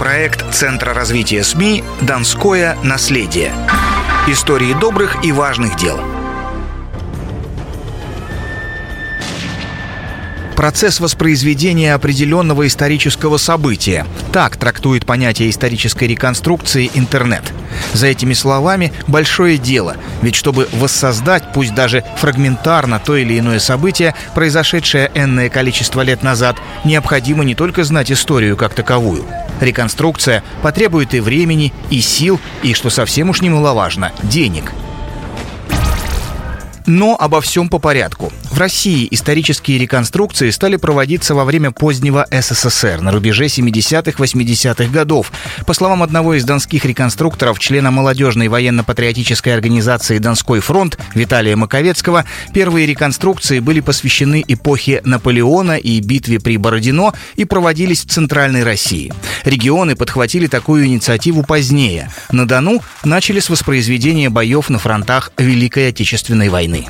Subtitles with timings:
[0.00, 3.52] Проект Центра развития СМИ «Донское наследие».
[4.28, 6.00] Истории добрых и важных дел–
[10.60, 14.06] процесс воспроизведения определенного исторического события.
[14.30, 17.42] Так трактует понятие исторической реконструкции интернет.
[17.94, 24.14] За этими словами большое дело, ведь чтобы воссоздать, пусть даже фрагментарно, то или иное событие,
[24.34, 29.24] произошедшее энное количество лет назад, необходимо не только знать историю как таковую.
[29.60, 34.72] Реконструкция потребует и времени, и сил, и, что совсем уж немаловажно, денег–
[36.90, 38.32] но обо всем по порядку.
[38.50, 45.32] В России исторические реконструкции стали проводиться во время позднего СССР на рубеже 70-80-х годов.
[45.66, 52.86] По словам одного из донских реконструкторов, члена молодежной военно-патриотической организации «Донской фронт» Виталия Маковецкого, первые
[52.86, 59.12] реконструкции были посвящены эпохе Наполеона и битве при Бородино и проводились в Центральной России.
[59.44, 62.10] Регионы подхватили такую инициативу позднее.
[62.32, 66.88] На Дону начали с воспроизведения боев на фронтах Великой Отечественной войны.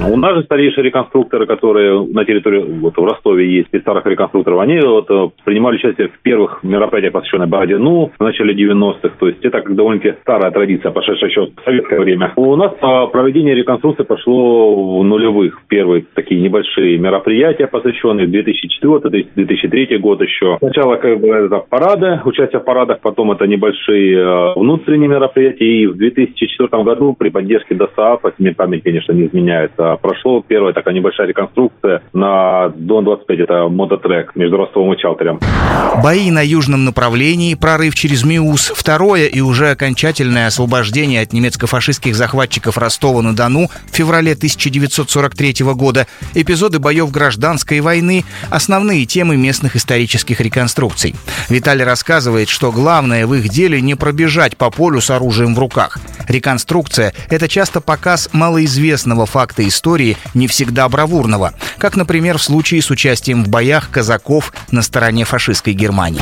[0.00, 4.60] У нас же старейшие реконструкторы, которые на территории, вот в Ростове есть, из старых реконструкторов,
[4.60, 9.10] они вот э, принимали участие в первых мероприятиях, посвященных Бородину в начале 90-х.
[9.18, 12.32] То есть это довольно-таки старая традиция, пошедшая еще в советское время.
[12.36, 12.72] У нас
[13.10, 15.60] проведение реконструкции пошло в нулевых.
[15.68, 20.58] Первые такие небольшие мероприятия, посвященные 2004-2003 год еще.
[20.60, 25.64] Сначала как бы это парады, участие в парадах, потом это небольшие э, внутренние мероприятия.
[25.64, 30.94] И в 2004 году при поддержке ДОСААФ, если память, конечно, не изменяется, прошло первая такая
[30.94, 35.40] небольшая реконструкция на Дон-25, это мототрек между Ростовом и Чалтерем.
[36.02, 42.78] Бои на южном направлении, прорыв через Миус, второе и уже окончательное освобождение от немецко-фашистских захватчиков
[42.78, 51.14] Ростова-на-Дону в феврале 1943 года, эпизоды боев гражданской войны, основные темы местных исторических реконструкций.
[51.48, 55.98] Виталий рассказывает, что главное в их деле не пробежать по полю с оружием в руках.
[56.28, 62.82] Реконструкция— это часто показ малоизвестного факта истории истории не всегда бравурного, как, например, в случае
[62.82, 66.20] с участием в боях казаков на стороне фашистской Германии.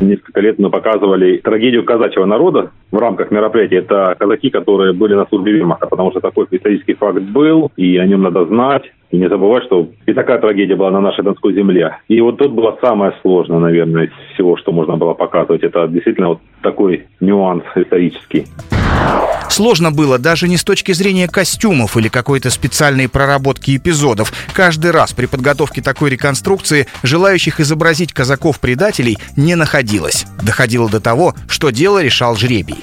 [0.00, 3.76] Несколько лет мы показывали трагедию казачьего народа в рамках мероприятия.
[3.76, 8.04] Это казаки, которые были на службе вермахта, потому что такой исторический факт был, и о
[8.04, 8.82] нем надо знать.
[9.10, 11.98] И не забывать, что и такая трагедия была на нашей Донской земле.
[12.08, 15.62] И вот тут было самое сложное, наверное, из всего, что можно было показывать.
[15.62, 18.46] Это действительно вот такой нюанс исторический.
[19.48, 24.32] Сложно было даже не с точки зрения костюмов или какой-то специальной проработки эпизодов.
[24.52, 30.26] Каждый раз при подготовке такой реконструкции желающих изобразить казаков-предателей не находилось.
[30.42, 32.82] Доходило до того, что дело решал жребий.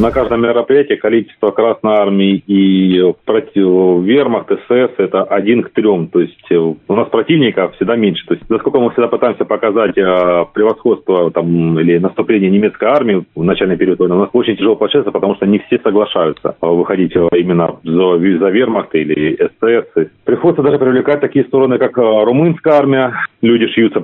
[0.00, 6.08] На каждом мероприятии количество Красной Армии и против Вермахт, СС– это один к трем.
[6.08, 8.26] То есть э, у нас противников всегда меньше.
[8.26, 13.44] То есть насколько мы всегда пытаемся показать э, превосходство там, или наступление немецкой армии в
[13.44, 17.76] начальный период войны, у нас очень тяжело получается, потому что не все соглашаются выходить именно
[17.84, 20.08] за, за Вермахт или СС.
[20.24, 23.12] Приходится даже привлекать такие стороны, как э, румынская армия.
[23.42, 24.00] Люди шьются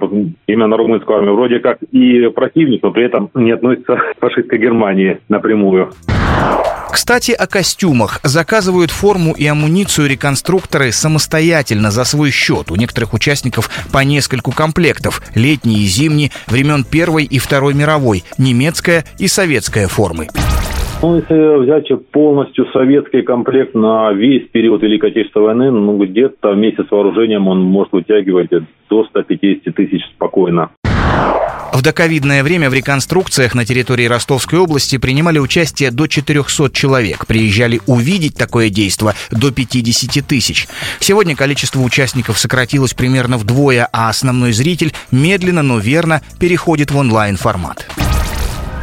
[0.46, 1.34] именно на румынскую армию.
[1.34, 5.92] Вроде как и противник, но при этом не относится к фашистской Германии напрямую.
[6.90, 8.20] Кстати, о костюмах.
[8.24, 12.70] Заказывают форму и амуницию реконструкторы самостоятельно за свой счет.
[12.70, 15.22] У некоторых участников по нескольку комплектов.
[15.34, 20.28] Летние и зимние, времен Первой и Второй мировой, немецкая и советская формы.
[21.00, 26.82] Ну, если взять полностью советский комплект на весь период Великой Отечественной войны, ну, где-то вместе
[26.82, 28.50] с вооружением он может вытягивать
[28.90, 30.70] до 150 тысяч спокойно.
[31.72, 37.28] В доковидное время в реконструкциях на территории Ростовской области принимали участие до 400 человек.
[37.28, 40.66] Приезжали увидеть такое действо до 50 тысяч.
[40.98, 47.86] Сегодня количество участников сократилось примерно вдвое, а основной зритель медленно, но верно переходит в онлайн-формат.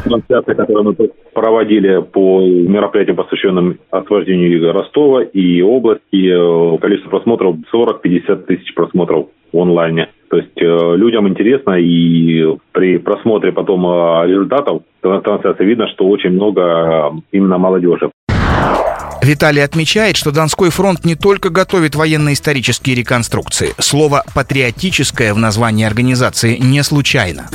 [0.08, 8.46] Трансляции, которые мы проводили по мероприятиям, посвященным освобождению Ростова и области, э, количество просмотров 40-50
[8.46, 10.08] тысяч просмотров в онлайне.
[10.28, 16.30] То есть э, людям интересно, и при просмотре потом э, результатов трансляции видно, что очень
[16.30, 18.10] много э, именно молодежи.
[19.22, 23.70] Виталий отмечает, что Донской фронт не только готовит военно-исторические реконструкции.
[23.78, 27.48] Слово «патриотическое» в названии организации не случайно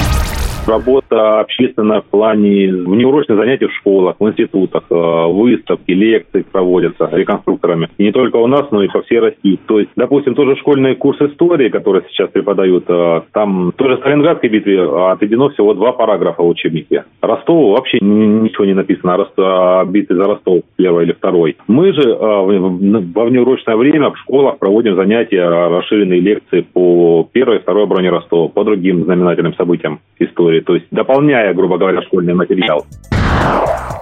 [0.67, 7.89] работа общественная в плане внеурочных занятий в школах, в институтах, э, выставки, лекции проводятся реконструкторами.
[7.97, 9.59] И не только у нас, но и по всей России.
[9.67, 14.49] То есть, допустим, тоже школьный курс истории, который сейчас преподают, э, там тоже в Сталинградской
[14.49, 17.05] битве отведено всего два параграфа в учебнике.
[17.21, 21.57] Ростову вообще ничего не написано о битве за Ростов, первой или второй.
[21.67, 27.59] Мы же э, во внеурочное время в школах проводим занятия, расширенные лекции по первой и
[27.59, 32.33] второй обороне Ростова, по другим знаменательным событиям истории истории, то есть дополняя, грубо говоря, школьный
[32.33, 32.85] материал.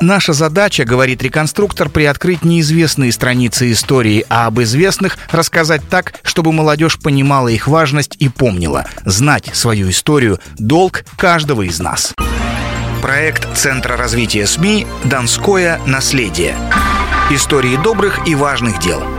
[0.01, 6.99] Наша задача, говорит реконструктор, приоткрыть неизвестные страницы истории, а об известных рассказать так, чтобы молодежь
[6.99, 8.85] понимала их важность и помнила.
[9.03, 12.13] Знать свою историю– долг каждого из нас.
[13.01, 16.53] Проект Центра развития СМИ «Донское наследие».
[17.29, 19.03] Истории добрых и важных дел–